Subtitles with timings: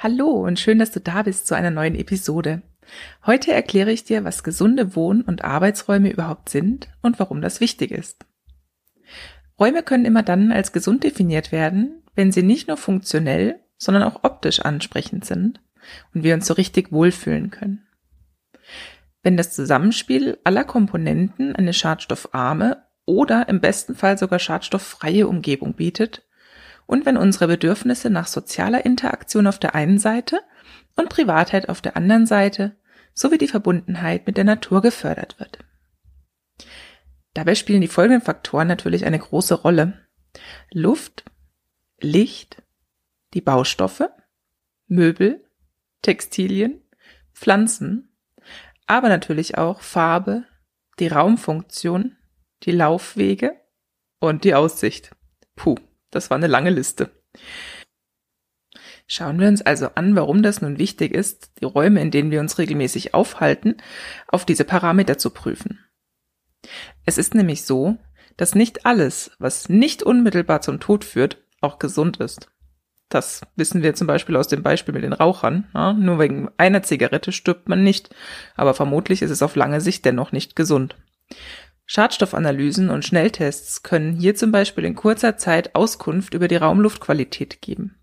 [0.00, 2.62] Hallo und schön, dass du da bist zu einer neuen Episode.
[3.26, 7.90] Heute erkläre ich dir, was gesunde Wohn- und Arbeitsräume überhaupt sind und warum das wichtig
[7.90, 8.24] ist.
[9.58, 14.22] Räume können immer dann als gesund definiert werden, wenn sie nicht nur funktionell, sondern auch
[14.22, 15.60] optisch ansprechend sind
[16.14, 17.84] und wir uns so richtig wohlfühlen können.
[19.24, 26.22] Wenn das Zusammenspiel aller Komponenten eine schadstoffarme oder im besten Fall sogar schadstofffreie Umgebung bietet
[26.88, 30.40] und wenn unsere Bedürfnisse nach sozialer Interaktion auf der einen Seite
[30.96, 32.76] und Privatheit auf der anderen Seite
[33.12, 35.58] sowie die Verbundenheit mit der Natur gefördert wird.
[37.34, 40.08] Dabei spielen die folgenden Faktoren natürlich eine große Rolle.
[40.72, 41.26] Luft,
[42.00, 42.62] Licht,
[43.34, 44.08] die Baustoffe,
[44.86, 45.44] Möbel,
[46.00, 46.80] Textilien,
[47.34, 48.16] Pflanzen,
[48.86, 50.44] aber natürlich auch Farbe,
[50.98, 52.16] die Raumfunktion,
[52.62, 53.60] die Laufwege
[54.20, 55.14] und die Aussicht.
[55.54, 55.76] Puh.
[56.10, 57.10] Das war eine lange Liste.
[59.06, 62.40] Schauen wir uns also an, warum das nun wichtig ist, die Räume, in denen wir
[62.40, 63.76] uns regelmäßig aufhalten,
[64.26, 65.78] auf diese Parameter zu prüfen.
[67.06, 67.96] Es ist nämlich so,
[68.36, 72.50] dass nicht alles, was nicht unmittelbar zum Tod führt, auch gesund ist.
[73.08, 75.66] Das wissen wir zum Beispiel aus dem Beispiel mit den Rauchern.
[75.72, 78.14] Ja, nur wegen einer Zigarette stirbt man nicht,
[78.54, 80.96] aber vermutlich ist es auf lange Sicht dennoch nicht gesund.
[81.90, 87.96] Schadstoffanalysen und Schnelltests können hier zum Beispiel in kurzer Zeit Auskunft über die Raumluftqualität geben.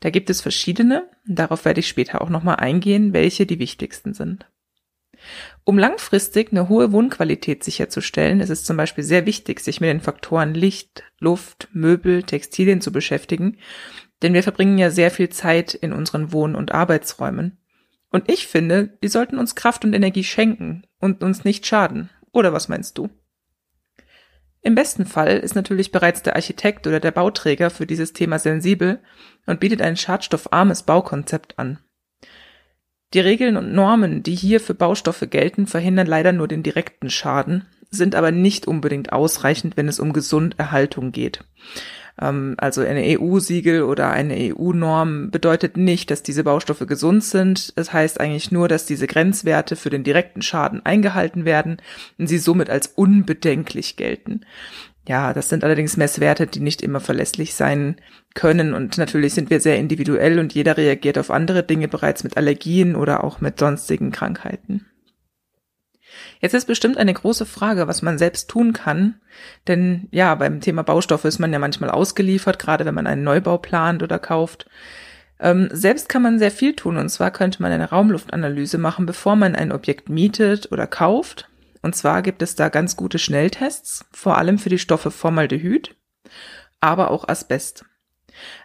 [0.00, 4.46] Da gibt es verschiedene, darauf werde ich später auch nochmal eingehen, welche die wichtigsten sind.
[5.64, 10.00] Um langfristig eine hohe Wohnqualität sicherzustellen, ist es zum Beispiel sehr wichtig, sich mit den
[10.00, 13.58] Faktoren Licht, Luft, Möbel, Textilien zu beschäftigen,
[14.22, 17.58] denn wir verbringen ja sehr viel Zeit in unseren Wohn- und Arbeitsräumen.
[18.08, 22.08] Und ich finde, die sollten uns Kraft und Energie schenken und uns nicht schaden.
[22.32, 23.10] Oder was meinst du?
[24.62, 29.00] Im besten Fall ist natürlich bereits der Architekt oder der Bauträger für dieses Thema sensibel
[29.46, 31.78] und bietet ein schadstoffarmes Baukonzept an.
[33.12, 37.66] Die Regeln und Normen, die hier für Baustoffe gelten, verhindern leider nur den direkten Schaden,
[37.90, 41.44] sind aber nicht unbedingt ausreichend, wenn es um Gesunderhaltung geht.
[42.20, 47.72] Ähm, also eine EU-Siegel oder eine EU-Norm bedeutet nicht, dass diese Baustoffe gesund sind.
[47.76, 51.78] Es heißt eigentlich nur, dass diese Grenzwerte für den direkten Schaden eingehalten werden
[52.18, 54.42] und sie somit als unbedenklich gelten.
[55.08, 57.96] Ja, das sind allerdings Messwerte, die nicht immer verlässlich sein
[58.34, 62.36] können und natürlich sind wir sehr individuell und jeder reagiert auf andere Dinge bereits mit
[62.36, 64.86] Allergien oder auch mit sonstigen Krankheiten.
[66.40, 69.20] Jetzt ist bestimmt eine große Frage, was man selbst tun kann.
[69.68, 73.58] Denn ja, beim Thema Baustoffe ist man ja manchmal ausgeliefert, gerade wenn man einen Neubau
[73.58, 74.66] plant oder kauft.
[75.40, 76.96] Ähm, selbst kann man sehr viel tun.
[76.96, 81.48] Und zwar könnte man eine Raumluftanalyse machen, bevor man ein Objekt mietet oder kauft.
[81.82, 85.96] Und zwar gibt es da ganz gute Schnelltests, vor allem für die Stoffe Formaldehyd,
[86.80, 87.84] aber auch Asbest.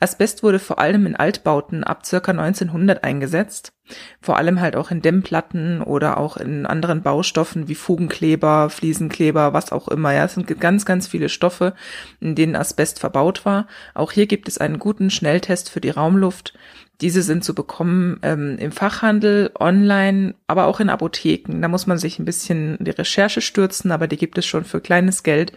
[0.00, 3.72] Asbest wurde vor allem in Altbauten ab circa 1900 eingesetzt,
[4.20, 9.72] vor allem halt auch in Dämmplatten oder auch in anderen Baustoffen wie Fugenkleber, Fliesenkleber, was
[9.72, 10.12] auch immer.
[10.12, 11.74] Ja, es sind ganz, ganz viele Stoffe,
[12.20, 13.66] in denen Asbest verbaut war.
[13.94, 16.54] Auch hier gibt es einen guten Schnelltest für die Raumluft.
[17.00, 21.60] Diese sind zu bekommen ähm, im Fachhandel, online, aber auch in Apotheken.
[21.62, 24.80] Da muss man sich ein bisschen die Recherche stürzen, aber die gibt es schon für
[24.80, 25.52] kleines Geld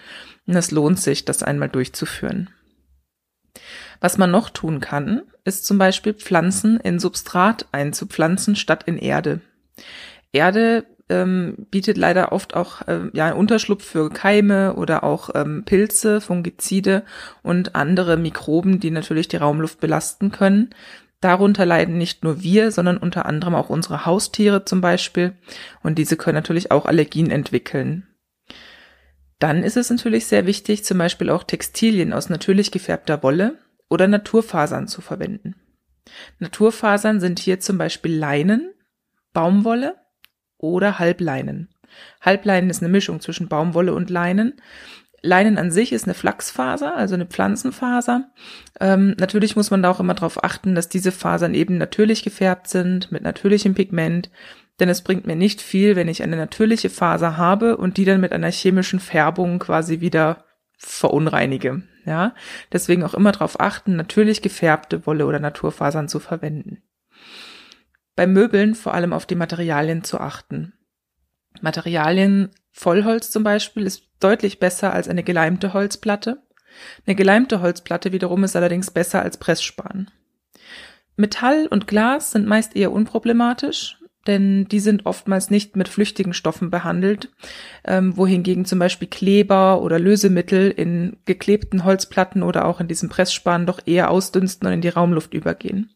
[0.48, 2.50] und es lohnt sich, das einmal durchzuführen.
[4.00, 9.42] Was man noch tun kann, ist zum Beispiel Pflanzen in Substrat einzupflanzen statt in Erde.
[10.32, 15.64] Erde ähm, bietet leider oft auch äh, ja einen Unterschlupf für Keime oder auch ähm,
[15.66, 17.04] Pilze, Fungizide
[17.42, 20.70] und andere Mikroben, die natürlich die Raumluft belasten können.
[21.22, 25.34] Darunter leiden nicht nur wir, sondern unter anderem auch unsere Haustiere zum Beispiel.
[25.82, 28.08] Und diese können natürlich auch Allergien entwickeln.
[29.44, 33.58] Dann ist es natürlich sehr wichtig, zum Beispiel auch Textilien aus natürlich gefärbter Wolle
[33.90, 35.56] oder Naturfasern zu verwenden.
[36.40, 38.72] Naturfasern sind hier zum Beispiel Leinen,
[39.34, 39.96] Baumwolle
[40.58, 41.68] oder Halbleinen.
[42.22, 44.62] Halbleinen ist eine Mischung zwischen Baumwolle und Leinen.
[45.22, 48.32] Leinen an sich ist eine Flachsfaser, also eine Pflanzenfaser.
[48.80, 52.70] Ähm, natürlich muss man da auch immer darauf achten, dass diese Fasern eben natürlich gefärbt
[52.70, 54.30] sind, mit natürlichem Pigment,
[54.80, 58.22] denn es bringt mir nicht viel, wenn ich eine natürliche Faser habe und die dann
[58.22, 60.46] mit einer chemischen Färbung quasi wieder
[60.78, 61.84] verunreinige.
[62.06, 62.34] Ja,
[62.72, 66.84] deswegen auch immer darauf achten, natürlich gefärbte Wolle oder Naturfasern zu verwenden.
[68.16, 70.74] Bei Möbeln vor allem auf die Materialien zu achten.
[71.62, 76.44] Materialien Vollholz zum Beispiel ist deutlich besser als eine geleimte Holzplatte.
[77.06, 80.10] Eine geleimte Holzplatte wiederum ist allerdings besser als Pressspan.
[81.16, 86.70] Metall und Glas sind meist eher unproblematisch, denn die sind oftmals nicht mit flüchtigen Stoffen
[86.70, 87.30] behandelt,
[87.84, 93.66] ähm, wohingegen zum Beispiel Kleber oder Lösemittel in geklebten Holzplatten oder auch in diesem Pressspan
[93.66, 95.90] doch eher ausdünsten und in die Raumluft übergehen.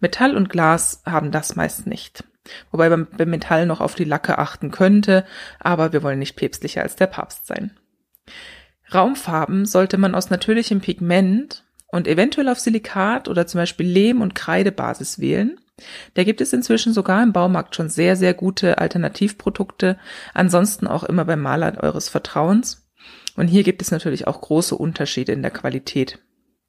[0.00, 2.24] Metall und Glas haben das meist nicht.
[2.70, 5.24] Wobei man beim Metall noch auf die Lacke achten könnte,
[5.58, 7.72] aber wir wollen nicht päpstlicher als der Papst sein.
[8.92, 14.34] Raumfarben sollte man aus natürlichem Pigment und eventuell auf Silikat oder zum Beispiel Lehm- und
[14.34, 15.60] Kreidebasis wählen.
[16.14, 19.98] Da gibt es inzwischen sogar im Baumarkt schon sehr, sehr gute Alternativprodukte.
[20.34, 22.88] Ansonsten auch immer beim Maler eures Vertrauens.
[23.36, 26.18] Und hier gibt es natürlich auch große Unterschiede in der Qualität.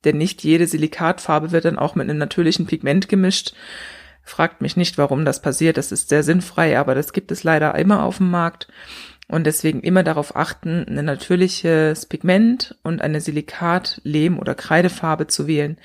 [0.04, 3.54] Denn nicht jede Silikatfarbe wird dann auch mit einem natürlichen Pigment gemischt.
[4.24, 5.78] Fragt mich nicht, warum das passiert.
[5.78, 8.68] Das ist sehr sinnfrei, aber das gibt es leider immer auf dem Markt.
[9.28, 15.48] Und deswegen immer darauf achten, ein natürliches Pigment und eine Silikat-, Lehm- oder Kreidefarbe zu
[15.48, 15.78] wählen.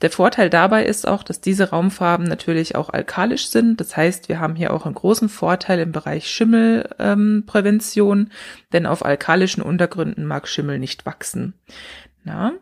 [0.00, 3.80] Der Vorteil dabei ist auch, dass diese Raumfarben natürlich auch alkalisch sind.
[3.80, 8.30] Das heißt, wir haben hier auch einen großen Vorteil im Bereich Schimmelprävention, ähm,
[8.72, 11.54] denn auf alkalischen Untergründen mag Schimmel nicht wachsen.
[12.22, 12.52] Na?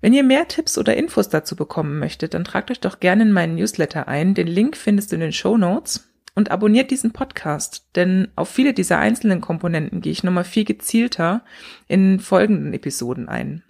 [0.00, 3.32] Wenn ihr mehr Tipps oder Infos dazu bekommen möchtet, dann tragt euch doch gerne in
[3.32, 4.34] meinen Newsletter ein.
[4.34, 8.74] Den Link findest du in den Show Notes und abonniert diesen Podcast, denn auf viele
[8.74, 11.44] dieser einzelnen Komponenten gehe ich nochmal viel gezielter
[11.86, 13.62] in folgenden Episoden ein.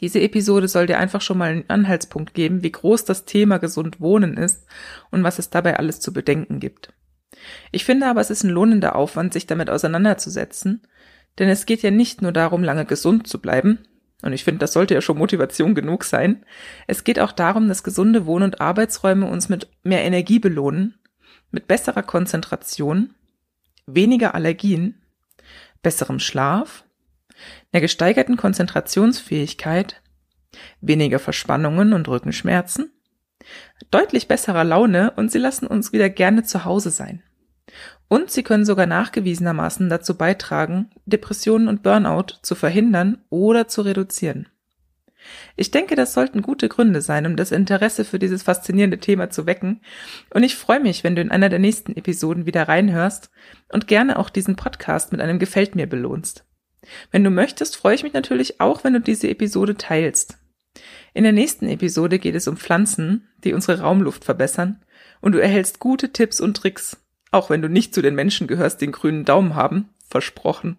[0.00, 4.00] Diese Episode soll dir einfach schon mal einen Anhaltspunkt geben, wie groß das Thema gesund
[4.00, 4.66] wohnen ist
[5.10, 6.92] und was es dabei alles zu bedenken gibt.
[7.70, 10.82] Ich finde aber, es ist ein lohnender Aufwand, sich damit auseinanderzusetzen,
[11.38, 13.78] denn es geht ja nicht nur darum, lange gesund zu bleiben,
[14.22, 16.44] und ich finde, das sollte ja schon Motivation genug sein.
[16.86, 20.94] Es geht auch darum, dass gesunde Wohn- und Arbeitsräume uns mit mehr Energie belohnen
[21.50, 23.14] mit besserer Konzentration,
[23.86, 25.00] weniger Allergien,
[25.82, 26.84] besserem Schlaf,
[27.72, 30.02] einer gesteigerten Konzentrationsfähigkeit,
[30.80, 32.92] weniger Verspannungen und Rückenschmerzen,
[33.90, 37.22] deutlich besserer Laune und sie lassen uns wieder gerne zu Hause sein.
[38.08, 44.48] Und sie können sogar nachgewiesenermaßen dazu beitragen, Depressionen und Burnout zu verhindern oder zu reduzieren.
[45.56, 49.46] Ich denke, das sollten gute Gründe sein, um das Interesse für dieses faszinierende Thema zu
[49.46, 49.80] wecken.
[50.32, 53.30] Und ich freue mich, wenn du in einer der nächsten Episoden wieder reinhörst
[53.70, 56.46] und gerne auch diesen Podcast mit einem Gefällt mir belohnst.
[57.10, 60.38] Wenn du möchtest, freue ich mich natürlich auch, wenn du diese Episode teilst.
[61.12, 64.82] In der nächsten Episode geht es um Pflanzen, die unsere Raumluft verbessern,
[65.20, 66.96] und du erhältst gute Tipps und Tricks,
[67.30, 70.76] auch wenn du nicht zu den Menschen gehörst, die den grünen Daumen haben, versprochen.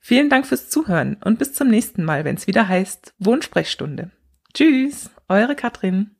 [0.00, 4.10] Vielen Dank fürs Zuhören und bis zum nächsten Mal, wenn es wieder heißt Wohnsprechstunde.
[4.52, 6.13] Tschüss, eure Katrin.